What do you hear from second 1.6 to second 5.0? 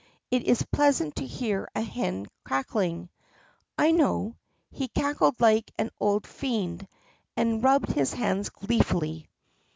a hen cackling. I know! He